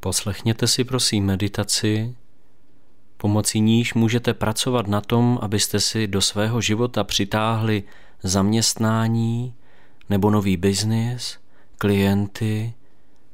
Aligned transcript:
Poslechněte 0.00 0.66
si 0.66 0.84
prosím 0.84 1.24
meditaci, 1.24 2.14
pomocí 3.16 3.60
níž 3.60 3.94
můžete 3.94 4.34
pracovat 4.34 4.86
na 4.86 5.00
tom, 5.00 5.38
abyste 5.42 5.80
si 5.80 6.06
do 6.06 6.20
svého 6.20 6.60
života 6.60 7.04
přitáhli 7.04 7.82
zaměstnání 8.22 9.54
nebo 10.10 10.30
nový 10.30 10.56
biznis, 10.56 11.38
klienty, 11.78 12.74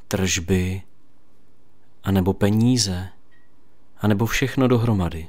tržby, 0.08 0.82
anebo 2.04 2.32
peníze, 2.32 3.08
anebo 3.98 4.26
všechno 4.26 4.68
dohromady. 4.68 5.28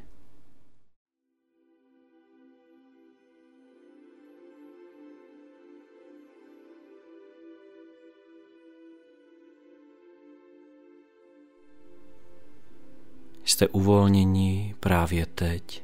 Jste 13.58 13.68
uvolněni 13.68 14.76
právě 14.80 15.26
teď, 15.26 15.84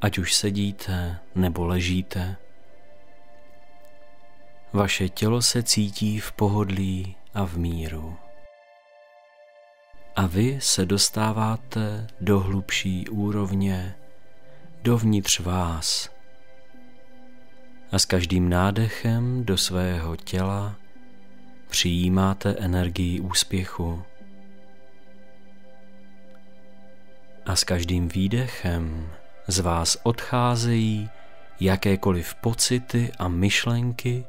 ať 0.00 0.18
už 0.18 0.34
sedíte 0.34 1.18
nebo 1.34 1.66
ležíte. 1.66 2.36
Vaše 4.72 5.08
tělo 5.08 5.42
se 5.42 5.62
cítí 5.62 6.20
v 6.20 6.32
pohodlí 6.32 7.16
a 7.34 7.46
v 7.46 7.56
míru. 7.56 8.16
A 10.16 10.26
vy 10.26 10.58
se 10.62 10.86
dostáváte 10.86 12.06
do 12.20 12.40
hlubší 12.40 13.08
úrovně, 13.08 13.94
dovnitř 14.82 15.40
vás. 15.40 16.10
A 17.92 17.98
s 17.98 18.04
každým 18.04 18.48
nádechem 18.48 19.44
do 19.44 19.56
svého 19.56 20.16
těla 20.16 20.76
přijímáte 21.68 22.54
energii 22.58 23.20
úspěchu. 23.20 24.02
A 27.48 27.56
s 27.56 27.64
každým 27.64 28.08
výdechem 28.08 29.10
z 29.46 29.58
vás 29.58 29.96
odcházejí 30.02 31.10
jakékoliv 31.60 32.34
pocity 32.34 33.12
a 33.18 33.28
myšlenky, 33.28 34.24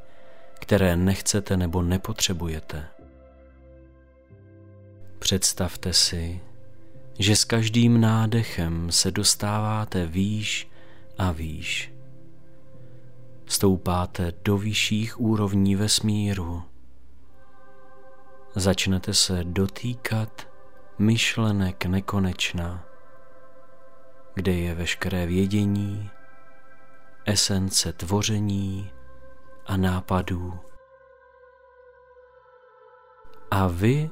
které 0.59 0.95
nechcete 0.95 1.57
nebo 1.57 1.81
nepotřebujete. 1.81 2.85
Představte 5.19 5.93
si, 5.93 6.41
že 7.19 7.35
s 7.35 7.45
každým 7.45 8.01
nádechem 8.01 8.91
se 8.91 9.11
dostáváte 9.11 10.05
výš 10.05 10.67
a 11.17 11.31
výš. 11.31 11.91
Stoupáte 13.45 14.33
do 14.43 14.57
vyšších 14.57 15.19
úrovní 15.19 15.75
vesmíru. 15.75 16.63
Začnete 18.55 19.13
se 19.13 19.43
dotýkat 19.43 20.47
myšlenek 20.99 21.85
nekonečna, 21.85 22.88
kde 24.39 24.51
je 24.51 24.75
veškeré 24.75 25.25
vědění, 25.25 26.09
esence 27.25 27.93
tvoření 27.93 28.91
a 29.65 29.77
nápadů. 29.77 30.59
A 33.51 33.67
vy 33.67 34.09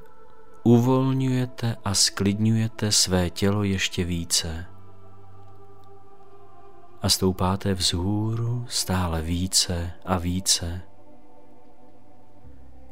uvolňujete 0.64 1.76
a 1.86 1.94
sklidňujete 1.94 2.92
své 2.92 3.30
tělo 3.30 3.64
ještě 3.64 4.04
více. 4.04 4.66
A 7.02 7.10
stoupáte 7.10 7.74
vzhůru 7.74 8.66
stále 8.68 9.22
více 9.22 9.92
a 10.06 10.18
více. 10.18 10.82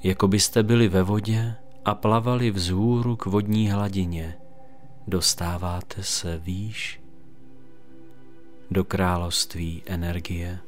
Jako 0.03 0.27
byste 0.27 0.63
byli 0.63 0.87
ve 0.87 1.03
vodě 1.03 1.55
a 1.85 1.95
plavali 1.95 2.51
vzhůru 2.51 3.15
k 3.15 3.25
vodní 3.25 3.69
hladině, 3.71 4.37
dostáváte 5.07 6.03
se 6.03 6.37
výš 6.37 7.04
do 8.71 8.83
království 8.83 9.83
energie. 9.85 10.59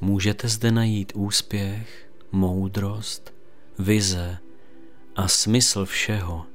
Můžete 0.00 0.48
zde 0.48 0.72
najít 0.72 1.12
úspěch, 1.14 2.10
moudrost, 2.32 3.34
vize 3.78 4.38
a 5.16 5.28
smysl 5.28 5.84
všeho. 5.84 6.46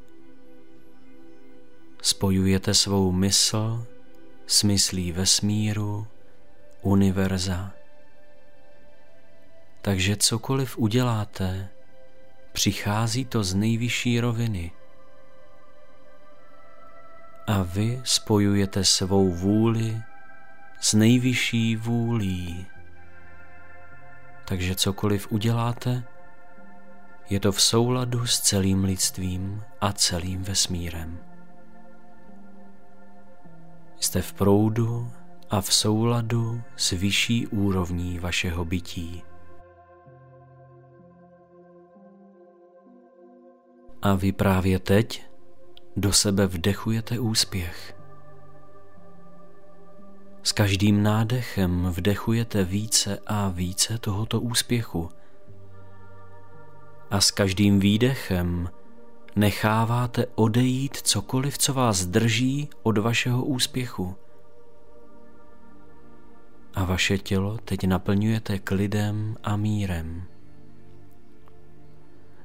Spojujete 2.01 2.73
svou 2.73 3.11
mysl 3.11 3.85
s 4.47 4.63
myslí 4.63 5.11
vesmíru, 5.11 6.07
univerza. 6.81 7.73
Takže 9.81 10.15
cokoliv 10.15 10.77
uděláte, 10.77 11.69
přichází 12.51 13.25
to 13.25 13.43
z 13.43 13.53
nejvyšší 13.53 14.19
roviny. 14.19 14.71
A 17.47 17.61
vy 17.63 18.01
spojujete 18.03 18.83
svou 18.83 19.31
vůli 19.31 20.01
s 20.79 20.93
nejvyšší 20.93 21.75
vůlí. 21.75 22.65
Takže 24.45 24.75
cokoliv 24.75 25.31
uděláte, 25.31 26.03
je 27.29 27.39
to 27.39 27.51
v 27.51 27.61
souladu 27.61 28.25
s 28.25 28.39
celým 28.39 28.83
lidstvím 28.83 29.63
a 29.81 29.93
celým 29.93 30.43
vesmírem. 30.43 31.19
Jste 33.99 34.21
v 34.21 34.33
proudu 34.33 35.11
a 35.49 35.61
v 35.61 35.73
souladu 35.73 36.61
s 36.75 36.91
vyšší 36.91 37.47
úrovní 37.47 38.19
vašeho 38.19 38.65
bytí. 38.65 39.23
A 44.01 44.15
vy 44.15 44.31
právě 44.31 44.79
teď 44.79 45.30
do 45.95 46.13
sebe 46.13 46.47
vdechujete 46.47 47.19
úspěch. 47.19 47.95
S 50.43 50.51
každým 50.51 51.03
nádechem 51.03 51.85
vdechujete 51.85 52.63
více 52.63 53.19
a 53.27 53.49
více 53.49 53.97
tohoto 53.97 54.41
úspěchu. 54.41 55.09
A 57.11 57.21
s 57.21 57.31
každým 57.31 57.79
výdechem 57.79 58.69
necháváte 59.35 60.25
odejít 60.35 60.97
cokoliv, 60.97 61.57
co 61.57 61.73
vás 61.73 62.05
drží 62.05 62.69
od 62.83 62.97
vašeho 62.97 63.45
úspěchu. 63.45 64.15
A 66.73 66.85
vaše 66.85 67.17
tělo 67.17 67.57
teď 67.65 67.87
naplňujete 67.87 68.59
klidem 68.59 69.37
a 69.43 69.55
mírem. 69.55 70.23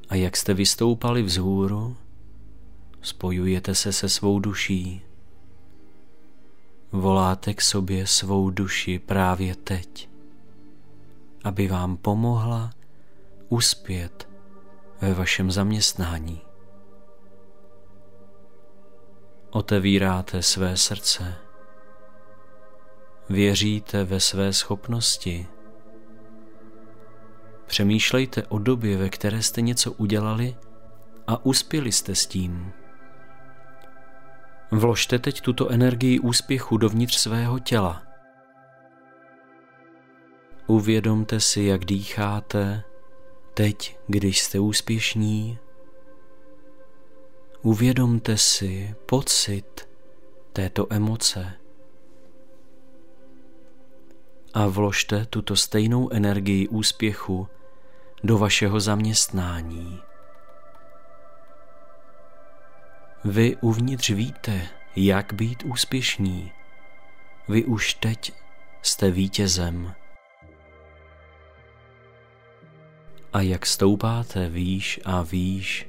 A 0.09 0.15
jak 0.15 0.37
jste 0.37 0.55
vystoupali 0.55 1.23
vzhůru, 1.23 1.97
spojujete 3.07 3.75
se 3.75 3.93
se 3.93 4.09
svou 4.09 4.39
duší 4.39 5.03
voláte 6.93 7.55
k 7.55 7.61
sobě 7.61 8.07
svou 8.07 8.51
duši 8.51 8.99
právě 8.99 9.55
teď, 9.55 10.09
aby 11.45 11.69
vám 11.69 11.97
pomohla 11.97 12.71
uspět 13.49 14.29
ve 15.01 15.15
vašem 15.15 15.51
zaměstnání. 15.51 16.41
Otevíráte 19.51 20.43
své 20.43 20.77
srdce, 20.77 21.35
věříte 23.29 24.05
ve 24.05 24.21
své 24.21 24.53
schopnosti, 24.53 25.47
přemýšlejte 27.67 28.47
o 28.47 28.59
době, 28.59 28.97
ve 28.97 29.09
které 29.09 29.43
jste 29.43 29.61
něco 29.61 29.93
udělali 29.93 30.57
a 31.27 31.47
uspěli 31.47 31.93
jste 31.93 32.15
s 32.15 32.27
tím. 32.27 32.73
Vložte 34.71 35.19
teď 35.19 35.41
tuto 35.41 35.69
energii 35.69 36.19
úspěchu 36.19 36.77
dovnitř 36.77 37.17
svého 37.17 37.59
těla. 37.59 38.03
Uvědomte 40.67 41.41
si, 41.41 41.63
jak 41.63 41.85
dýcháte 41.85 42.83
teď, 43.55 43.99
když 44.07 44.43
jste 44.43 44.59
úspěšní. 44.61 45.59
Uvědomte 47.63 48.37
si 48.37 48.95
pocit 49.07 49.89
této 50.53 50.87
emoce 50.91 51.53
a 54.55 54.67
vložte 54.67 55.27
tuto 55.27 55.57
stejnou 55.57 56.13
energii 56.13 56.69
úspěchu 56.69 57.49
do 58.25 58.39
vašeho 58.39 58.81
zaměstnání. 58.81 60.01
Vy 63.29 63.57
uvnitř 63.61 64.11
víte, 64.11 64.69
jak 64.97 65.33
být 65.33 65.63
úspěšní. 65.63 66.53
Vy 67.49 67.65
už 67.65 67.95
teď 67.95 68.33
jste 68.83 69.11
vítězem. 69.11 69.95
A 73.33 73.41
jak 73.41 73.67
stoupáte 73.67 74.49
výš 74.49 75.01
a 75.05 75.23
výš, 75.23 75.89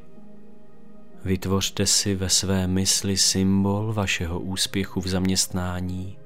vytvořte 1.25 1.85
si 1.85 2.15
ve 2.15 2.29
své 2.29 2.67
mysli 2.67 3.17
symbol 3.17 3.93
vašeho 3.93 4.39
úspěchu 4.39 5.01
v 5.01 5.07
zaměstnání. 5.07 6.17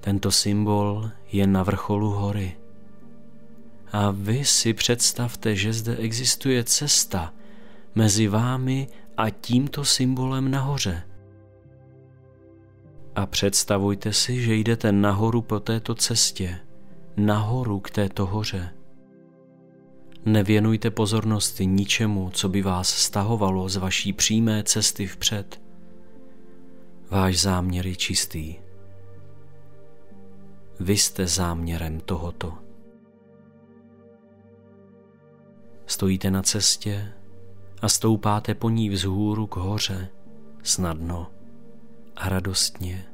Tento 0.00 0.30
symbol 0.30 1.10
je 1.32 1.46
na 1.46 1.62
vrcholu 1.62 2.10
hory. 2.10 2.56
A 3.92 4.10
vy 4.10 4.44
si 4.44 4.74
představte, 4.74 5.56
že 5.56 5.72
zde 5.72 5.96
existuje 5.96 6.64
cesta 6.64 7.34
mezi 7.94 8.28
vámi 8.28 8.88
a 9.16 9.30
tímto 9.30 9.84
symbolem 9.84 10.50
nahoře. 10.50 11.02
A 13.14 13.26
představujte 13.26 14.12
si, 14.12 14.42
že 14.42 14.54
jdete 14.54 14.92
nahoru 14.92 15.42
po 15.42 15.60
této 15.60 15.94
cestě, 15.94 16.58
nahoru 17.16 17.80
k 17.80 17.90
této 17.90 18.26
hoře. 18.26 18.74
Nevěnujte 20.24 20.90
pozornost 20.90 21.60
ničemu, 21.60 22.30
co 22.30 22.48
by 22.48 22.62
vás 22.62 22.88
stahovalo 22.88 23.68
z 23.68 23.76
vaší 23.76 24.12
přímé 24.12 24.62
cesty 24.62 25.06
vpřed. 25.06 25.60
Váš 27.10 27.40
záměr 27.40 27.86
je 27.86 27.96
čistý. 27.96 28.69
Vy 30.80 30.96
jste 30.96 31.26
záměrem 31.26 32.00
tohoto. 32.00 32.54
Stojíte 35.86 36.30
na 36.30 36.42
cestě 36.42 37.12
a 37.82 37.88
stoupáte 37.88 38.54
po 38.54 38.70
ní 38.70 38.88
vzhůru 38.88 39.46
k 39.46 39.56
hoře, 39.56 40.08
snadno 40.62 41.30
a 42.16 42.28
radostně. 42.28 43.04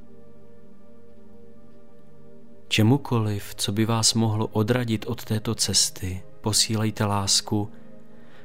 Čemukoliv, 2.69 3.55
co 3.55 3.73
by 3.73 3.87
vás 3.87 4.15
mohlo 4.15 4.47
odradit 4.47 5.07
od 5.07 5.25
této 5.25 5.55
cesty, 5.55 6.23
posílejte 6.41 7.05
lásku 7.05 7.71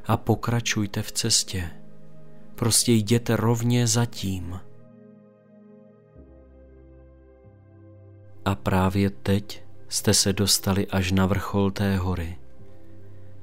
a 0.06 0.18
pokračujte 0.18 1.02
v 1.02 1.12
cestě. 1.12 1.70
Prostě 2.56 2.92
jděte 2.92 3.36
rovně 3.36 3.88
za 3.88 4.06
tím. 4.06 4.60
A 8.46 8.56
právě 8.56 9.10
teď 9.10 9.64
jste 9.90 10.14
se 10.14 10.34
dostali 10.34 10.88
až 10.88 11.12
na 11.12 11.26
vrchol 11.26 11.72
té 11.72 11.98
hory. 11.98 12.38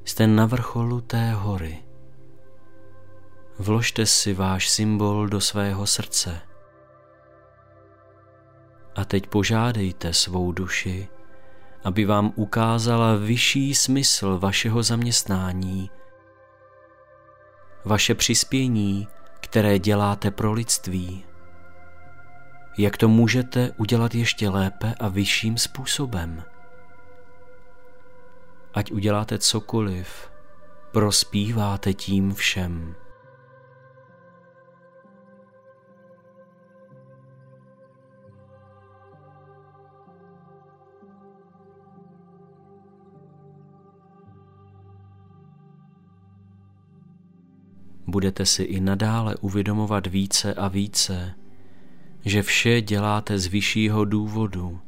Jste 0.04 0.26
na 0.26 0.46
vrcholu 0.46 1.00
té 1.00 1.32
hory. 1.32 1.78
Vložte 3.58 4.06
si 4.06 4.34
váš 4.34 4.68
symbol 4.68 5.28
do 5.28 5.40
svého 5.40 5.86
srdce. 5.86 6.40
A 8.94 9.04
teď 9.04 9.26
požádejte 9.26 10.14
svou 10.14 10.52
duši, 10.52 11.08
aby 11.84 12.04
vám 12.04 12.32
ukázala 12.36 13.14
vyšší 13.14 13.74
smysl 13.74 14.38
vašeho 14.38 14.82
zaměstnání, 14.82 15.90
vaše 17.84 18.14
přispění, 18.14 19.08
které 19.40 19.78
děláte 19.78 20.30
pro 20.30 20.52
lidství. 20.52 21.27
Jak 22.78 22.96
to 22.96 23.08
můžete 23.08 23.72
udělat 23.76 24.14
ještě 24.14 24.48
lépe 24.48 24.94
a 25.00 25.08
vyšším 25.08 25.58
způsobem? 25.58 26.42
Ať 28.74 28.92
uděláte 28.92 29.38
cokoliv, 29.38 30.30
prospíváte 30.92 31.94
tím 31.94 32.34
všem. 32.34 32.94
budete 48.08 48.46
si 48.46 48.62
i 48.62 48.80
nadále 48.80 49.36
uvědomovat 49.36 50.06
více 50.06 50.54
a 50.54 50.68
více, 50.68 51.34
že 52.24 52.42
vše 52.42 52.80
děláte 52.80 53.38
z 53.38 53.46
vyššího 53.46 54.04
důvodu 54.04 54.80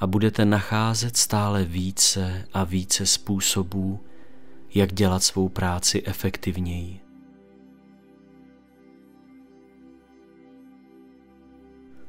a 0.00 0.06
budete 0.06 0.44
nacházet 0.44 1.16
stále 1.16 1.64
více 1.64 2.48
a 2.52 2.64
více 2.64 3.06
způsobů, 3.06 4.00
jak 4.74 4.92
dělat 4.92 5.22
svou 5.22 5.48
práci 5.48 6.02
efektivněji. 6.04 7.00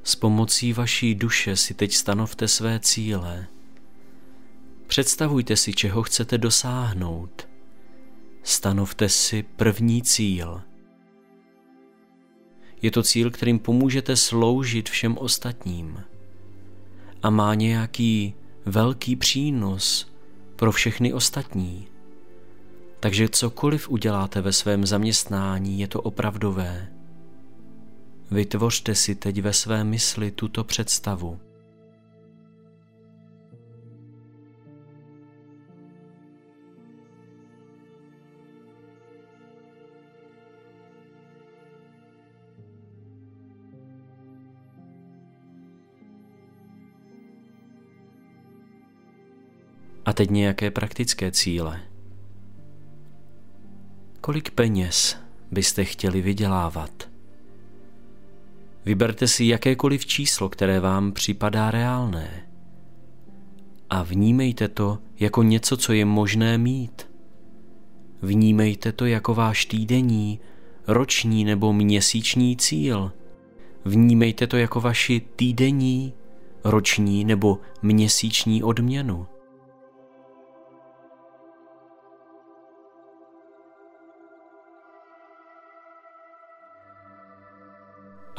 S 0.04 0.16
pomocí 0.16 0.74
vaší 0.74 1.16
duše 1.16 1.56
si 1.56 1.74
teď 1.74 1.94
stanovte 1.94 2.48
své 2.48 2.80
cíle. 2.80 3.48
Představujte 4.88 5.56
si, 5.56 5.74
čeho 5.74 6.04
chcete 6.04 6.38
dosáhnout– 6.38 7.48
Stanovte 8.44 9.10
si 9.10 9.44
první 9.44 10.02
cíl. 10.02 10.62
Je 12.84 12.92
to 12.92 13.04
cíl, 13.04 13.32
kterým 13.32 13.60
pomůžete 13.60 14.16
sloužit 14.16 14.90
všem 14.90 15.18
ostatním 15.18 16.04
a 17.24 17.30
má 17.30 17.54
nějaký 17.54 18.34
velký 18.66 19.16
přínos 19.16 20.12
pro 20.56 20.72
všechny 20.72 21.14
ostatní. 21.14 21.88
Takže 23.00 23.30
cokoliv 23.30 23.90
uděláte 23.90 24.42
ve 24.42 24.54
svém 24.54 24.86
zaměstnání, 24.86 25.80
je 25.80 25.88
to 25.88 26.02
opravdové. 26.02 26.88
Vytvořte 28.32 28.96
si 28.96 29.16
teď 29.16 29.42
ve 29.42 29.54
své 29.54 29.84
mysli 29.84 30.32
tuto 30.32 30.64
představu. 30.64 31.40
A 50.06 50.14
teď 50.14 50.30
nějaké 50.30 50.72
praktické 50.72 51.32
cíle. 51.32 51.80
Kolik 54.22 54.50
peněz 54.50 55.18
byste 55.52 55.84
chtěli 55.84 56.22
vydělávat? 56.22 57.10
Vyberte 58.86 59.28
si 59.28 59.46
jakékoliv 59.46 60.06
číslo, 60.06 60.50
které 60.50 60.80
vám 60.80 61.12
připadá 61.12 61.72
reálné. 61.72 62.48
A 63.90 64.04
vnímejte 64.04 64.68
to 64.68 65.00
jako 65.20 65.44
něco, 65.44 65.78
co 65.78 65.94
je 65.94 66.06
možné 66.06 66.58
mít. 66.58 67.10
Vnímejte 68.22 68.92
to 68.92 69.06
jako 69.06 69.34
váš 69.34 69.66
týdenní, 69.66 70.40
roční 70.88 71.44
nebo 71.46 71.74
měsíční 71.74 72.58
cíl. 72.58 73.12
Vnímejte 73.86 74.48
to 74.48 74.58
jako 74.58 74.82
vaši 74.82 75.22
týdenní, 75.36 76.14
roční 76.64 77.26
nebo 77.26 77.60
měsíční 77.82 78.64
odměnu. 78.64 79.28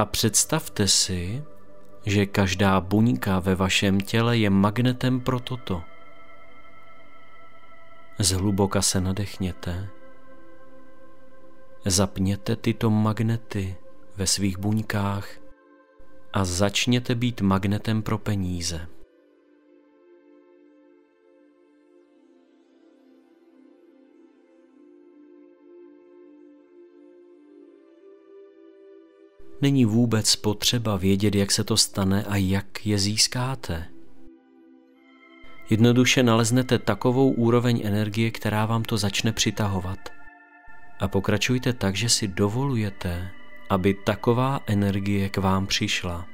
A 0.04 0.06
představte 0.06 0.88
si, 0.88 1.44
že 2.06 2.26
každá 2.26 2.80
buňka 2.80 3.38
ve 3.38 3.54
vašem 3.54 4.00
těle 4.00 4.38
je 4.38 4.50
magnetem 4.50 5.20
pro 5.20 5.40
toto. 5.40 5.82
Zhluboka 8.18 8.82
se 8.82 9.00
nadechněte. 9.00 9.88
Zapněte 11.84 12.56
tyto 12.56 12.90
magnety 12.90 13.76
ve 14.16 14.26
svých 14.26 14.58
buňkách 14.58 15.28
a 16.32 16.44
začněte 16.44 17.14
být 17.14 17.40
magnetem 17.40 18.02
pro 18.02 18.18
peníze. 18.18 18.88
Není 29.61 29.84
vůbec 29.84 30.37
potřeba 30.37 30.96
vědět, 30.96 31.34
jak 31.34 31.52
se 31.52 31.64
to 31.64 31.76
stane 31.76 32.25
a 32.25 32.37
jak 32.37 32.87
je 32.87 32.99
získáte. 32.99 33.88
Jednoduše 35.70 36.23
naleznete 36.23 36.78
takovou 36.78 37.30
úroveň 37.30 37.82
energie, 37.84 38.30
která 38.30 38.66
vám 38.66 38.82
to 38.82 38.99
začne 38.99 39.32
přitahovat. 39.32 39.99
A 41.00 41.08
pokračujte 41.08 41.73
tak, 41.73 41.96
že 41.96 42.08
si 42.08 42.28
dovolujete, 42.28 43.30
aby 43.70 43.94
taková 43.94 44.61
energie 44.66 45.28
k 45.28 45.37
vám 45.37 45.66
přišla. 45.66 46.33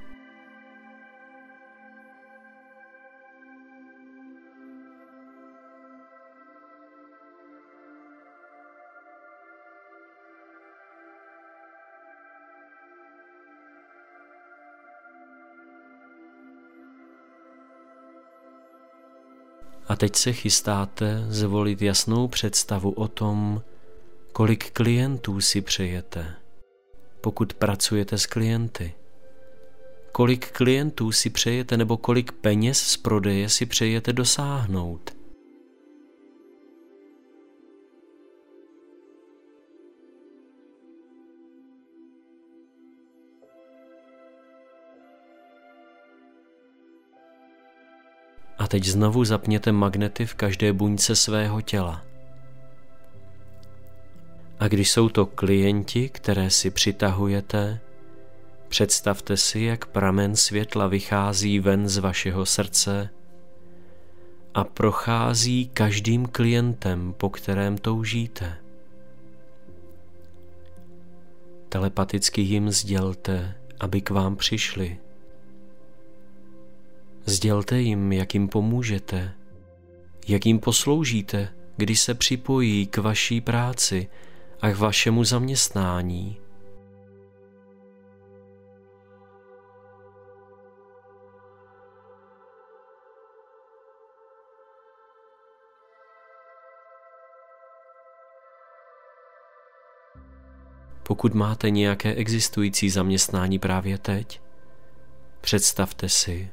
A 19.91 19.97
teď 19.97 20.17
se 20.17 20.33
chystáte 20.33 21.25
zvolit 21.29 21.83
jasnou 21.83 22.29
představu 22.29 22.91
o 22.91 23.09
tom, 23.09 23.63
kolik 24.33 24.71
klientů 24.71 25.41
si 25.41 25.61
přejete, 25.61 26.27
pokud 27.21 27.55
pracujete 27.55 28.19
s 28.19 28.27
klienty. 28.27 28.95
kolik 30.13 30.51
klientů 30.51 31.13
si 31.13 31.31
přejete 31.31 31.77
nebo 31.77 31.97
kolik 31.97 32.33
peněz 32.33 32.79
z 32.79 32.97
prodeje 32.97 33.49
si 33.49 33.67
přejete 33.67 34.13
dosáhnout. 34.13 35.20
Teď 48.71 48.85
znovu 48.85 49.25
zapněte 49.25 49.73
magnety 49.73 50.27
v 50.27 50.35
každé 50.35 50.73
buňce 50.73 51.17
svého 51.17 51.61
těla. 51.61 52.03
A 54.61 54.69
když 54.69 54.91
jsou 54.91 55.09
to 55.09 55.27
klienti, 55.27 56.09
které 56.09 56.51
si 56.51 56.71
přitahujete, 56.71 57.81
představte 58.69 59.37
si, 59.37 59.61
jak 59.61 59.87
pramen 59.87 60.37
světla 60.37 60.87
vychází 60.87 61.61
ven 61.61 61.89
z 61.89 61.99
vašeho 61.99 62.47
srdce 62.47 63.09
a 64.55 64.65
prochází 64.65 65.71
každým 65.75 66.27
klientem, 66.27 67.15
po 67.17 67.31
kterém 67.31 67.79
toužíte. 67.79 68.57
Telepaticky 71.69 72.41
jim 72.41 72.71
sdělte, 72.71 73.55
aby 73.81 74.01
k 74.01 74.11
vám 74.11 74.37
přišli. 74.37 74.99
Sdělte 77.25 77.81
jim, 77.81 78.13
jak 78.13 78.35
jim 78.35 78.49
pomůžete, 78.49 79.33
jak 80.29 80.47
jim 80.47 80.59
posloužíte, 80.59 81.49
když 81.77 82.01
se 82.01 82.15
připojí 82.15 82.87
k 82.87 82.99
vaší 82.99 83.41
práci 83.41 84.09
a 84.61 84.71
k 84.71 84.79
vašemu 84.79 85.25
zaměstnání. 85.25 86.41
Pokud 101.03 101.35
máte 101.35 101.71
nějaké 101.71 102.15
existující 102.15 102.91
zaměstnání 102.91 103.59
právě 103.59 103.99
teď, 103.99 104.41
představte 105.41 106.09
si, 106.09 106.51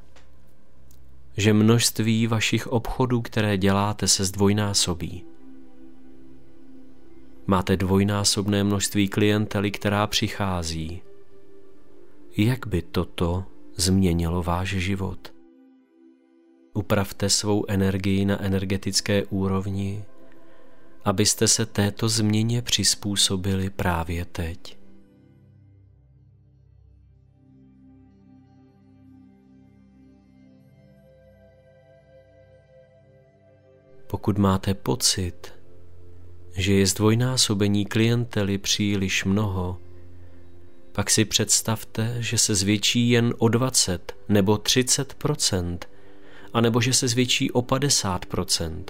že 1.37 1.53
množství 1.53 2.27
vašich 2.27 2.67
obchodů, 2.67 3.21
které 3.21 3.57
děláte, 3.57 4.07
se 4.07 4.25
zdvojnásobí. 4.25 5.25
Máte 7.47 7.77
dvojnásobné 7.77 8.63
množství 8.63 9.07
klientely, 9.07 9.71
která 9.71 10.07
přichází. 10.07 11.01
Jak 12.37 12.67
by 12.67 12.81
toto 12.81 13.45
změnilo 13.75 14.43
váš 14.43 14.69
život? 14.69 15.33
Upravte 16.73 17.29
svou 17.29 17.65
energii 17.67 18.25
na 18.25 18.43
energetické 18.43 19.25
úrovni, 19.25 20.03
abyste 21.05 21.47
se 21.47 21.65
této 21.65 22.09
změně 22.09 22.61
přizpůsobili 22.61 23.69
právě 23.69 24.25
teď. 24.25 24.76
Pokud 34.07 34.37
máte 34.37 34.73
pocit, 34.73 35.53
že 36.55 36.73
je 36.73 36.87
zdvojnásobení 36.87 37.85
klientely 37.85 38.57
příliš 38.57 39.25
mnoho, 39.25 39.77
pak 40.91 41.09
si 41.09 41.25
představte, 41.25 42.15
že 42.19 42.37
se 42.37 42.55
zvětší 42.55 43.09
jen 43.09 43.33
o 43.37 43.47
20 43.47 44.15
nebo 44.29 44.55
30% 44.55 45.77
anebo 46.53 46.81
že 46.81 46.93
se 46.93 47.07
zvětší 47.07 47.51
o 47.51 47.61
50% 47.61 48.83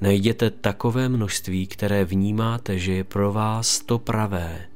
Najděte 0.00 0.50
takové 0.50 1.08
množství, 1.08 1.66
které 1.66 2.04
vnímáte, 2.04 2.78
že 2.78 2.92
je 2.92 3.04
pro 3.04 3.32
vás 3.32 3.80
to 3.80 3.98
pravé. 3.98 4.66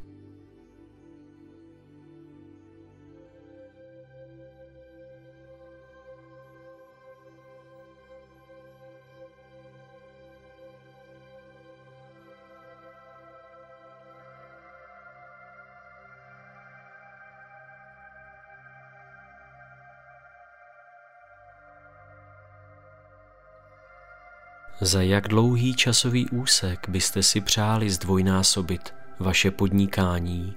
Za 24.83 25.03
jak 25.03 25.29
dlouhý 25.29 25.75
časový 25.75 26.31
úsek 26.31 26.89
byste 26.89 27.23
si 27.23 27.41
přáli 27.41 27.91
zdvojnásobit 27.91 28.95
vaše 29.19 29.51
podnikání 29.51 30.55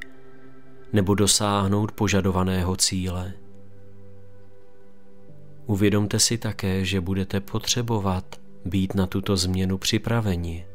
nebo 0.94 1.15
dosáhnout 1.15 1.92
požadovaného 1.92 2.75
cíle? 2.75 3.34
Uvědomte 5.65 6.20
si 6.20 6.38
také, 6.38 6.86
že 6.86 7.01
budete 7.01 7.39
potřebovat 7.39 8.36
být 8.65 8.96
na 8.96 9.08
tuto 9.08 9.38
změnu 9.38 9.77
připraveni, 9.77 10.65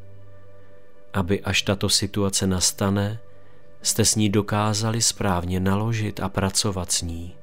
aby 1.13 1.41
až 1.41 1.63
tato 1.63 1.89
situace 1.89 2.47
nastane, 2.47 3.19
jste 3.83 4.05
s 4.05 4.15
ní 4.15 4.31
dokázali 4.31 5.03
správně 5.03 5.61
naložit 5.61 6.21
a 6.21 6.29
pracovat 6.29 6.93
s 6.93 7.03
ní. 7.03 7.38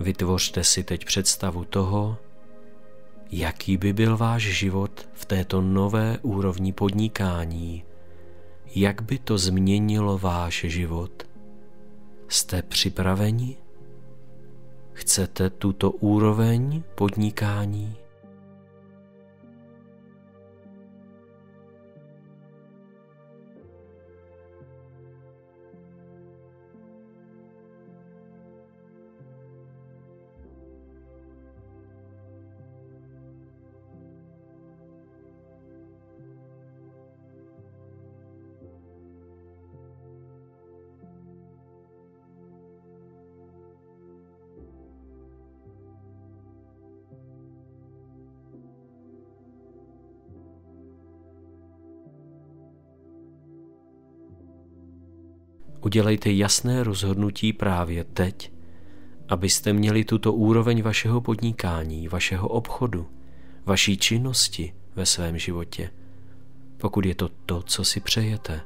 Vytvořte 0.00 0.64
si 0.64 0.84
teď 0.84 1.04
představu 1.04 1.64
toho, 1.64 2.18
jaký 3.30 3.76
by 3.76 3.92
byl 3.92 4.16
váš 4.16 4.42
život 4.42 5.08
v 5.12 5.24
této 5.24 5.60
nové 5.60 6.18
úrovni 6.22 6.72
podnikání, 6.72 7.84
jak 8.74 9.02
by 9.02 9.18
to 9.18 9.38
změnilo 9.38 10.18
váš 10.18 10.64
život. 10.68 11.22
Jste 12.28 12.62
připraveni? 12.62 13.56
Chcete 14.92 15.50
tuto 15.50 15.90
úroveň 15.90 16.82
podnikání? 16.94 17.96
Udělejte 55.80 56.32
jasné 56.32 56.84
rozhodnutí 56.84 57.52
právě 57.52 58.04
teď, 58.04 58.52
abyste 59.28 59.72
měli 59.72 60.04
tuto 60.04 60.32
úroveň 60.32 60.82
vašeho 60.82 61.20
podnikání, 61.20 62.08
vašeho 62.08 62.48
obchodu, 62.48 63.08
vaší 63.64 63.96
činnosti 63.96 64.74
ve 64.94 65.06
svém 65.06 65.38
životě, 65.38 65.90
pokud 66.76 67.06
je 67.06 67.14
to 67.14 67.28
to, 67.28 67.62
co 67.62 67.84
si 67.84 68.00
přejete. 68.00 68.60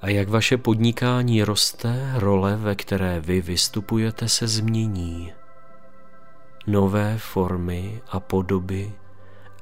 A 0.00 0.08
jak 0.08 0.28
vaše 0.28 0.56
podnikání 0.56 1.44
roste, 1.44 2.12
role, 2.14 2.56
ve 2.56 2.74
které 2.74 3.20
vy 3.20 3.40
vystupujete, 3.40 4.28
se 4.28 4.48
změní. 4.48 5.32
Nové 6.66 7.18
formy 7.18 8.02
a 8.08 8.20
podoby 8.20 8.92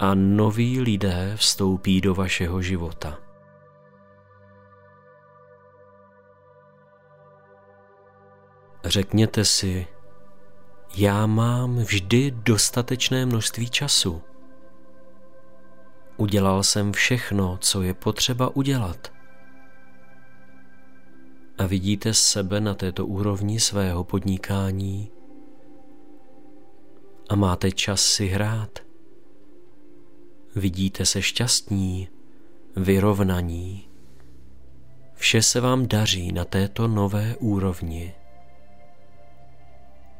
a 0.02 0.14
noví 0.14 0.80
lidé 0.80 1.32
vstoupí 1.36 2.00
do 2.00 2.14
vašeho 2.14 2.62
života. 2.62 3.18
Řekněte 8.84 9.44
si, 9.44 9.86
já 10.96 11.26
mám 11.26 11.76
vždy 11.76 12.30
dostatečné 12.30 13.26
množství 13.26 13.70
času. 13.70 14.22
Udělal 16.16 16.62
jsem 16.62 16.92
všechno, 16.92 17.58
co 17.60 17.82
je 17.82 17.94
potřeba 17.94 18.56
udělat. 18.56 19.12
a 21.58 21.66
vidíte 21.66 22.14
sebe 22.14 22.60
na 22.60 22.74
této 22.74 23.06
úrovni 23.06 23.60
svého 23.60 24.04
podnikání 24.04 25.10
a 27.28 27.36
máte 27.36 27.72
čas 27.72 28.00
si 28.02 28.26
hrát. 28.26 28.91
Vidíte 30.56 31.06
se 31.06 31.22
šťastní, 31.22 32.08
vyrovnaní. 32.76 33.88
Vše 35.14 35.42
se 35.42 35.60
vám 35.60 35.86
daří 35.86 36.32
na 36.32 36.44
této 36.44 36.88
nové 36.88 37.36
úrovni. 37.36 38.14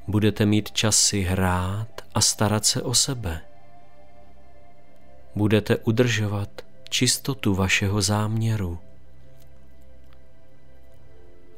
Budete 0.09 0.47
mít 0.47 0.73
čas 0.73 0.99
si 0.99 1.21
hrát 1.21 2.01
a 2.15 2.21
starat 2.21 2.65
se 2.65 2.83
o 2.83 2.95
sebe. 2.95 3.41
Budete 5.35 5.77
udržovat 5.77 6.63
čistotu 6.89 7.55
vašeho 7.55 8.03
záměru 8.03 8.79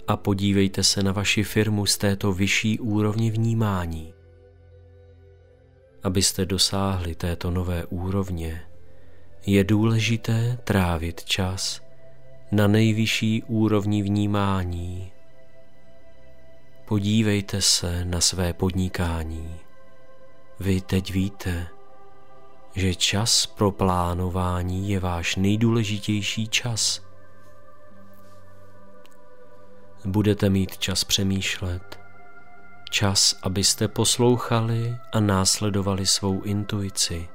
a 0.09 0.17
podívejte 0.17 0.83
se 0.83 1.03
na 1.03 1.13
vaši 1.13 1.43
firmu 1.43 1.87
z 1.87 1.99
této 1.99 2.33
vyšší 2.33 2.79
úrovni 2.79 3.31
vnímání. 3.31 4.14
Abyste 6.05 6.47
dosáhli 6.47 7.15
této 7.15 7.51
nové 7.51 7.85
úrovně, 7.85 8.63
je 9.47 9.65
důležité 9.65 10.59
trávit 10.65 11.25
čas 11.25 11.81
na 12.53 12.67
nejvyšší 12.67 13.43
úrovni 13.43 14.03
vnímání. 14.03 15.13
Podívejte 16.85 17.63
se 17.63 18.05
na 18.05 18.21
své 18.21 18.53
podnikání. 18.53 19.61
Vy 20.61 20.81
teď 20.81 21.13
víte, 21.13 21.67
že 22.75 22.95
čas 22.95 23.47
pro 23.47 23.71
plánování 23.71 24.91
je 24.91 25.01
váš 25.01 25.37
nejdůležitější 25.37 26.49
čas– 26.49 27.05
budete 30.05 30.51
mít 30.51 30.79
čas 30.79 31.05
přemýšlet, 31.05 31.99
čas, 32.95 33.35
abyste 33.43 33.89
poslouchali 33.89 34.97
a 35.13 35.21
následovali 35.21 36.07
svou 36.07 36.43
intuici. 36.43 37.29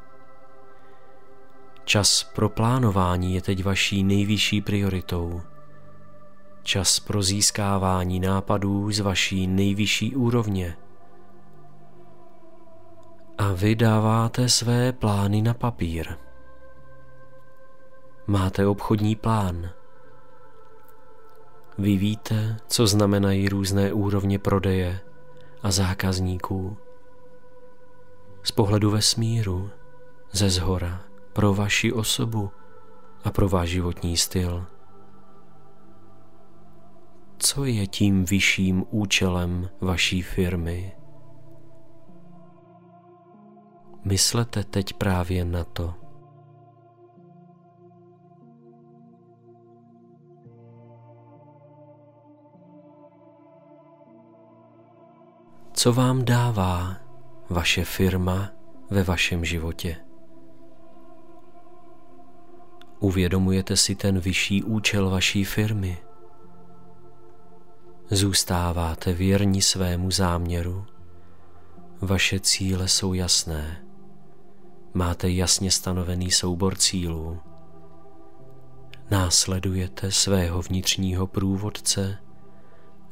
Čas 1.84 2.24
pro 2.24 2.50
plánování 2.50 3.36
je 3.36 3.42
teď 3.42 3.64
vaší 3.64 4.04
nejvyšší 4.04 4.62
prioritou. 4.62 5.42
Čas 6.64 7.00
pro 7.00 7.22
získávání 7.22 8.20
nápadů 8.20 8.92
z 8.92 9.00
vaší 9.00 9.48
nejvyšší 9.48 10.16
úrovně. 10.16 10.78
A 13.38 13.52
vy 13.54 13.76
dáváte 13.76 14.50
své 14.50 14.94
plány 14.94 15.42
na 15.42 15.54
papír. 15.54 16.16
Máte 18.28 18.68
obchodní 18.68 19.16
plán– 19.16 19.70
vy 21.78 21.98
víte, 21.98 22.58
co 22.68 22.88
znamenají 22.88 23.50
různé 23.50 23.94
úrovně 23.94 24.40
prodeje 24.40 25.00
a 25.64 25.72
zákazníků. 25.72 26.78
Z 28.44 28.52
pohledu 28.52 28.92
vesmíru, 28.92 29.70
ze 30.32 30.50
zhora, 30.50 31.02
pro 31.34 31.54
vaši 31.54 31.94
osobu 31.94 32.52
a 33.24 33.32
pro 33.32 33.50
váš 33.50 33.70
životní 33.70 34.18
styl. 34.18 34.66
Co 37.38 37.66
je 37.66 37.88
tím 37.88 38.26
vyšším 38.26 38.86
účelem 38.90 39.70
vaší 39.82 40.22
firmy? 40.22 40.96
Myslete 44.06 44.64
teď 44.64 44.94
právě 44.94 45.46
na 45.46 45.64
to. 45.64 46.09
Co 55.80 55.94
vám 55.94 56.26
dává 56.26 56.98
vaše 57.50 57.86
firma 57.86 58.52
ve 58.90 59.04
vašem 59.04 59.46
životě. 59.46 59.98
Uvědomujete 63.00 63.78
si 63.78 63.96
ten 63.96 64.20
vyšší 64.20 64.64
účel 64.64 65.10
vaší 65.10 65.46
firmy. 65.46 65.98
Zůstáváte 68.10 69.14
věrni 69.14 69.62
svému 69.62 70.12
záměru. 70.12 70.86
Vaše 72.02 72.40
cíle 72.40 72.88
jsou 72.88 73.14
jasné. 73.14 73.86
Máte 74.94 75.30
jasně 75.30 75.72
stanovený 75.72 76.32
soubor 76.32 76.76
cílů. 76.76 77.40
Následujete 79.12 80.12
svého 80.12 80.62
vnitřního 80.62 81.28
průvodce 81.28 82.18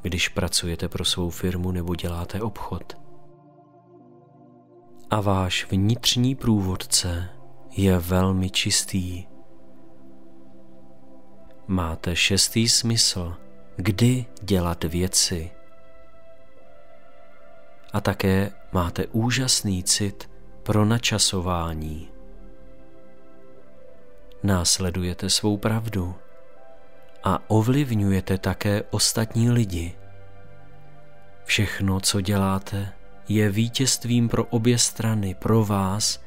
když 0.02 0.30
pracujete 0.30 0.90
pro 0.90 1.06
svou 1.06 1.30
firmu 1.30 1.72
nebo 1.72 1.96
děláte 1.96 2.42
obchod. 2.42 2.98
A 5.10 5.22
váš 5.22 5.72
vnitřní 5.72 6.36
průvodce 6.36 7.30
je 7.72 8.00
velmi 8.00 8.50
čistý. 8.50 9.26
Máte 11.68 12.16
šestý 12.16 12.70
smysl, 12.70 13.36
kdy 13.76 14.26
dělat 14.42 14.84
věci. 14.84 15.52
A 17.94 18.02
také 18.02 18.52
máte 18.72 19.08
úžasný 19.08 19.84
cit 19.84 20.30
pro 20.64 20.86
načasování. 20.86 22.12
Následujete 24.44 25.30
svou 25.30 25.58
pravdu 25.58 26.16
a 27.23 27.39
ovlivňujete 27.47 28.38
také 28.38 28.84
ostatní 28.89 29.51
lidi. 29.51 29.95
Všechno, 31.45 31.99
co 31.99 32.21
děláte, 32.21 32.93
je 33.30 33.49
vítězstvím 33.51 34.30
pro 34.30 34.43
obě 34.45 34.77
strany, 34.77 35.36
pro 35.36 35.65
vás 35.65 36.19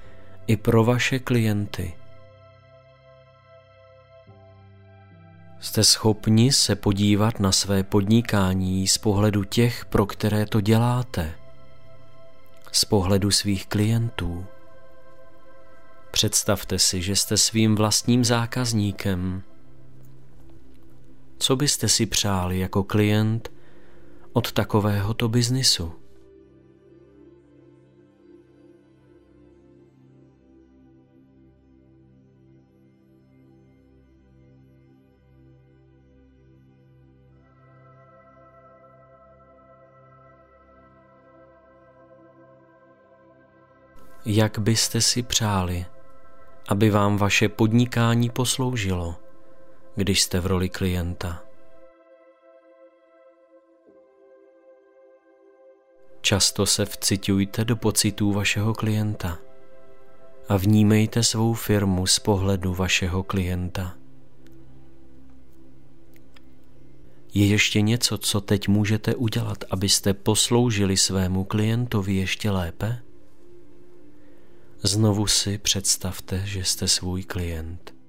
i 0.47 0.57
pro 0.57 0.85
vaše 0.85 1.19
klienty. 1.19 1.95
Jste 5.61 5.85
schopni 5.85 6.53
se 6.53 6.77
podívat 6.77 7.41
na 7.41 7.53
své 7.53 7.83
podnikání 7.83 8.89
z 8.89 8.99
pohledu 8.99 9.45
těch, 9.45 9.85
pro 9.85 10.07
které 10.07 10.47
to 10.47 10.61
děláte, 10.61 11.35
z 12.73 12.85
pohledu 12.85 13.31
svých 13.31 13.67
klientů. 13.67 14.47
Představte 16.11 16.79
si, 16.79 17.03
že 17.03 17.17
jste 17.17 17.37
svým 17.37 17.75
vlastním 17.75 18.25
zákazníkem 18.25 19.43
co 21.41 21.57
byste 21.57 21.89
si 21.89 22.07
přáli 22.07 22.59
jako 22.59 22.85
klient 22.85 23.53
od 24.33 24.53
takovéhoto 24.53 25.29
biznisu? 25.29 25.93
Jak 44.25 44.59
byste 44.59 45.01
si 45.01 45.23
přáli, 45.23 45.87
aby 46.69 46.91
vám 46.91 47.17
vaše 47.17 47.49
podnikání 47.49 48.31
posloužilo? 48.31 49.30
Když 50.01 50.23
jste 50.23 50.41
v 50.41 50.47
roli 50.47 50.69
klienta. 50.69 51.45
Často 56.21 56.67
se 56.67 56.87
vcitujte 56.87 57.65
do 57.65 57.77
pocitů 57.77 58.33
vašeho 58.33 58.75
klienta 58.75 59.39
a 60.49 60.57
vnímejte 60.57 61.23
svou 61.23 61.55
firmu 61.55 62.07
z 62.07 62.19
pohledu 62.19 62.75
vašeho 62.75 63.23
klienta. 63.23 63.97
Je 67.35 67.47
ještě 67.47 67.81
něco, 67.81 68.19
co 68.19 68.41
teď 68.41 68.69
můžete 68.69 69.15
udělat, 69.15 69.65
abyste 69.71 70.15
posloužili 70.15 70.97
svému 70.97 71.45
klientovi 71.45 72.15
ještě 72.15 72.51
lépe? 72.51 73.03
Znovu 74.83 75.27
si 75.27 75.59
představte, 75.59 76.43
že 76.47 76.65
jste 76.65 76.89
svůj 76.89 77.23
klient. 77.23 78.00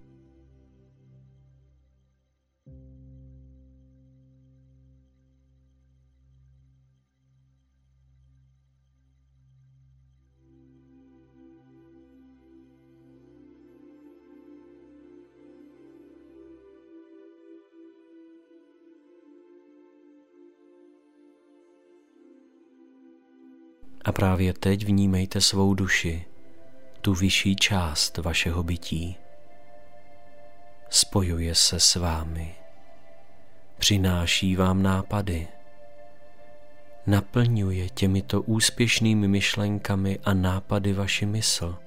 A 24.06 24.12
právě 24.12 24.54
teď 24.54 24.86
vnímejte 24.86 25.42
svou 25.42 25.74
duši, 25.74 26.26
tu 27.02 27.14
vyšší 27.14 27.56
část 27.56 28.18
vašeho 28.18 28.64
bytí. 28.64 29.18
Spojuje 30.90 31.56
se 31.56 31.80
s 31.80 31.96
vámi. 31.96 32.56
přináší 33.78 34.56
vám 34.56 34.84
nápady. 34.84 35.48
Naplňuje 37.08 37.90
těmito 37.90 38.42
úspěšnými 38.42 39.28
myšlenkami 39.28 40.20
a 40.24 40.34
nápady 40.34 40.94
vaši 40.94 41.26
mysl. 41.26 41.78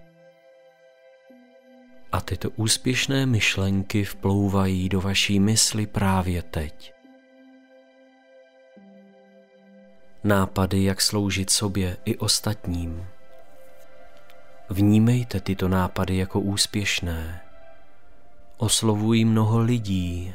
A 2.12 2.20
tyto 2.20 2.50
úspěšné 2.50 3.26
myšlenky 3.26 4.04
vplouvají 4.04 4.88
do 4.88 5.00
vaší 5.00 5.40
mysli 5.40 5.86
právě 5.86 6.42
teď. 6.42 6.93
Nápady, 10.24 10.84
jak 10.84 11.00
sloužit 11.00 11.50
sobě 11.50 11.96
i 12.04 12.16
ostatním. 12.16 13.06
Vnímejte 14.70 15.40
tyto 15.40 15.68
nápady 15.68 16.16
jako 16.16 16.40
úspěšné. 16.40 17.40
Oslovují 18.56 19.24
mnoho 19.24 19.58
lidí, 19.58 20.34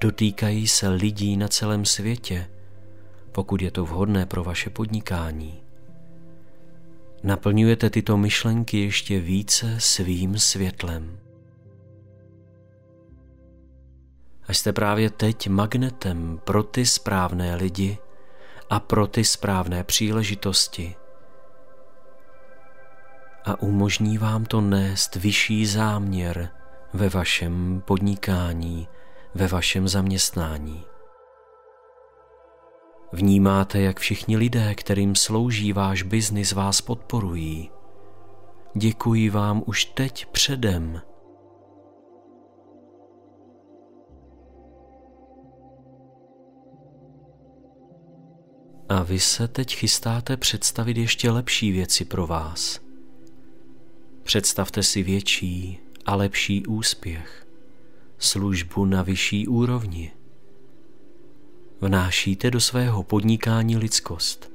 dotýkají 0.00 0.68
se 0.68 0.88
lidí 0.88 1.36
na 1.36 1.48
celém 1.48 1.84
světě, 1.84 2.50
pokud 3.32 3.62
je 3.62 3.70
to 3.70 3.84
vhodné 3.84 4.26
pro 4.26 4.44
vaše 4.44 4.70
podnikání. 4.70 5.62
Naplňujete 7.22 7.90
tyto 7.90 8.16
myšlenky 8.16 8.80
ještě 8.80 9.20
více 9.20 9.80
svým 9.80 10.38
světlem. 10.38 11.18
A 14.48 14.52
jste 14.52 14.72
právě 14.72 15.10
teď 15.10 15.48
magnetem 15.48 16.40
pro 16.44 16.62
ty 16.62 16.86
správné 16.86 17.54
lidi 17.54 17.98
a 18.72 18.80
pro 18.80 19.06
ty 19.06 19.24
správné 19.24 19.84
příležitosti. 19.84 20.96
A 23.44 23.62
umožní 23.62 24.18
vám 24.18 24.44
to 24.44 24.60
nést 24.60 25.16
vyšší 25.16 25.66
záměr 25.66 26.48
ve 26.92 27.08
vašem 27.08 27.82
podnikání, 27.86 28.88
ve 29.34 29.48
vašem 29.48 29.88
zaměstnání. 29.88 30.84
Vnímáte, 33.12 33.80
jak 33.80 34.00
všichni 34.00 34.36
lidé, 34.36 34.74
kterým 34.74 35.14
slouží 35.14 35.72
váš 35.72 36.02
biznis, 36.02 36.52
vás 36.52 36.80
podporují. 36.80 37.70
Děkuji 38.74 39.30
vám 39.30 39.62
už 39.66 39.84
teď 39.84 40.26
předem. 40.26 41.00
A 48.92 49.02
vy 49.02 49.20
se 49.20 49.48
teď 49.48 49.76
chystáte 49.76 50.36
představit 50.36 50.96
ještě 50.96 51.30
lepší 51.30 51.72
věci 51.72 52.04
pro 52.04 52.26
vás. 52.26 52.80
Představte 54.22 54.82
si 54.82 55.02
větší 55.02 55.78
a 56.06 56.14
lepší 56.14 56.66
úspěch, 56.66 57.46
službu 58.18 58.84
na 58.84 59.02
vyšší 59.02 59.48
úrovni 59.48 60.12
vnášíte 61.80 62.50
do 62.50 62.60
svého 62.60 63.02
podnikání 63.02 63.76
lidskost. 63.76 64.50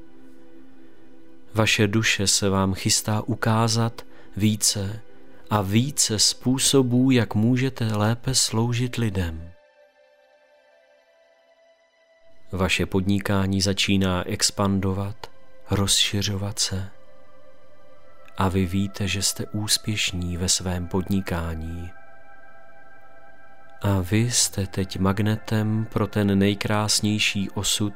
Vaše 1.54 1.88
duše 1.88 2.28
se 2.28 2.50
vám 2.50 2.74
chystá 2.74 3.22
ukázat 3.22 4.06
více 4.38 5.02
a 5.50 5.62
více 5.62 6.20
způsobů, 6.20 7.12
jak 7.12 7.36
můžete 7.36 7.96
lépe 7.96 8.36
sloužit 8.36 8.96
lidem. 8.96 9.57
Vaše 12.52 12.86
podnikání 12.86 13.62
začíná 13.62 14.24
expandovat, 14.28 15.32
rozšiřovat 15.72 16.60
se 16.60 16.90
a 18.38 18.50
vy 18.50 18.66
víte, 18.66 19.08
že 19.08 19.22
jste 19.22 19.46
úspěšní 19.46 20.38
ve 20.38 20.50
svém 20.50 20.88
podnikání. 20.88 21.92
A 23.82 24.00
vy 24.00 24.32
jste 24.32 24.68
teď 24.68 25.00
magnetem 25.00 25.88
pro 25.94 26.08
ten 26.08 26.40
nejkrásnější 26.40 27.50
osud, 27.50 27.94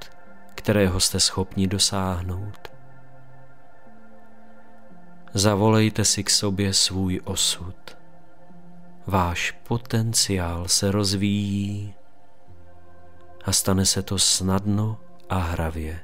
kterého 0.56 1.00
jste 1.00 1.20
schopni 1.20 1.68
dosáhnout. 1.68 2.72
Zavolejte 5.34 6.06
si 6.06 6.24
k 6.24 6.30
sobě 6.30 6.74
svůj 6.74 7.22
osud. 7.24 7.98
Váš 9.08 9.52
potenciál 9.68 10.68
se 10.68 10.92
rozvíjí 10.92 11.94
a 13.44 13.52
stane 13.52 13.86
se 13.86 14.02
to 14.02 14.20
snadno 14.20 14.98
a 15.30 15.38
hravě. 15.38 16.00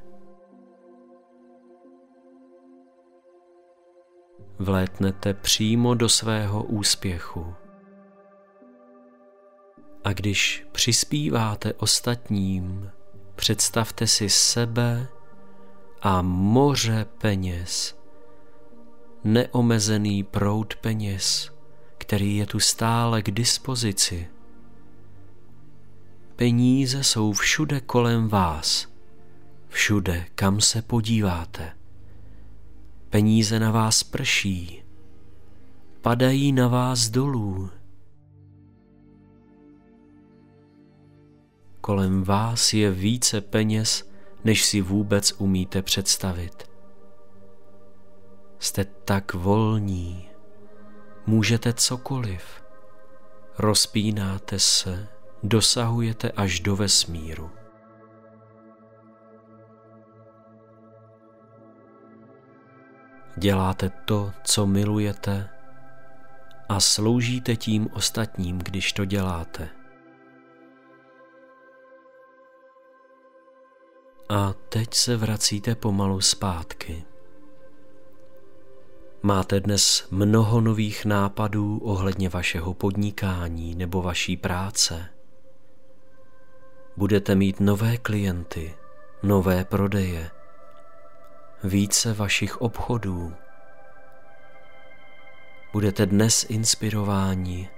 Vlétnete 4.60 5.34
přímo 5.34 5.94
do 5.94 6.10
svého 6.10 6.64
úspěchu. 6.64 7.54
A 10.04 10.14
když 10.14 10.68
přispíváte 10.72 11.74
ostatním, 11.74 12.92
představte 13.36 14.08
si 14.08 14.30
sebe 14.30 15.08
a 16.02 16.22
moře 16.22 17.06
peněz, 17.18 18.00
neomezený 19.24 20.24
proud 20.24 20.76
peněz, 20.76 21.52
který 21.98 22.38
je 22.38 22.46
tu 22.46 22.60
stále 22.60 23.22
k 23.22 23.32
dispozici. 23.32 24.28
Peníze 26.38 27.04
jsou 27.04 27.34
všude 27.34 27.80
kolem 27.82 28.28
vás, 28.28 28.88
všude, 29.68 30.26
kam 30.36 30.62
se 30.62 30.82
podíváte. 30.82 31.74
Peníze 33.10 33.60
na 33.60 33.72
vás 33.72 34.04
prší, 34.04 34.84
padají 36.02 36.52
na 36.52 36.68
vás 36.68 37.10
dolů, 37.10 37.70
kolem 41.82 42.24
vás 42.24 42.74
je 42.74 42.92
více 42.92 43.42
peněz, 43.42 44.10
než 44.44 44.66
si 44.66 44.82
vůbec 44.82 45.34
umíte 45.38 45.82
představit. 45.82 46.72
Jste 48.60 48.86
tak 48.86 49.34
volní, 49.34 50.30
můžete 51.26 51.74
cokoliv, 51.74 52.44
rozpínáte 53.58 54.60
se, 54.60 55.17
dosahujete 55.44 56.32
až 56.32 56.60
do 56.60 56.76
vesmíru. 56.76 57.52
Děláte 63.38 63.90
to, 63.90 64.32
co 64.44 64.68
milujete 64.68 65.50
a 66.70 66.80
sloužíte 66.80 67.56
tím 67.56 67.90
ostatním, 67.94 68.58
když 68.58 68.94
to 68.94 69.06
děláte. 69.06 69.70
A 74.30 74.54
teď 74.70 74.94
se 74.94 75.18
vracíte 75.18 75.76
pomalu 75.76 76.22
zpátky. 76.22 77.06
Máte 79.24 79.60
dnes 79.60 80.08
mnoho 80.12 80.62
nových 80.62 81.06
nápadů 81.06 81.80
ohledně 81.84 82.30
vašeho 82.30 82.74
podnikání 82.74 83.76
nebo 83.76 84.02
vaší 84.02 84.38
práce. 84.38 85.17
Budete 86.98 87.36
mít 87.36 87.60
nové 87.60 87.98
klienty, 87.98 88.76
nové 89.24 89.66
prodeje, 89.66 90.32
více 91.64 92.14
vašich 92.14 92.62
obchodů. 92.62 93.34
Budete 95.74 96.06
dnes 96.06 96.46
inspirováni 96.50 97.70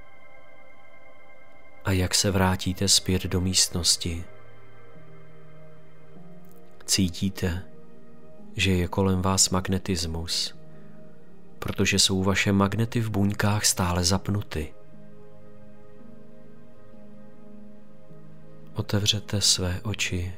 a 1.86 1.92
jak 1.92 2.16
se 2.16 2.32
vrátíte 2.32 2.88
zpět 2.88 3.24
do 3.24 3.42
místnosti, 3.42 4.26
Cítíte, 6.90 7.64
že 8.56 8.72
je 8.72 8.88
kolem 8.88 9.22
vás 9.22 9.50
magnetismus, 9.50 10.56
protože 11.60 12.00
jsou 12.00 12.24
vaše 12.24 12.52
magnety 12.52 13.02
v 13.02 13.10
buňkách 13.10 13.66
stále 13.66 14.04
zapnuty. 14.04 14.74
Otevřete 18.80 19.42
své 19.42 19.82
oči 19.84 20.34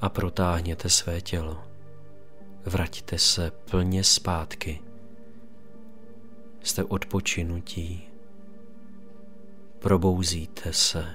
a 0.00 0.08
protáhněte 0.08 0.88
své 0.88 1.20
tělo. 1.20 1.62
Vraťte 2.64 3.18
se 3.18 3.50
plně 3.50 4.04
zpátky. 4.04 4.80
Jste 6.62 6.84
odpočinutí. 6.84 8.08
Probouzíte 9.78 10.72
se. 10.72 11.14